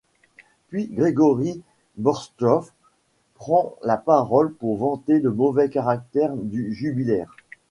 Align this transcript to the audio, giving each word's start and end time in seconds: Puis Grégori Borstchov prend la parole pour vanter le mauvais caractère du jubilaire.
Puis 0.69 0.87
Grégori 0.87 1.61
Borstchov 1.95 2.71
prend 3.35 3.75
la 3.83 3.97
parole 3.97 4.51
pour 4.51 4.77
vanter 4.77 5.19
le 5.19 5.29
mauvais 5.31 5.69
caractère 5.69 6.35
du 6.35 6.73
jubilaire. 6.73 7.31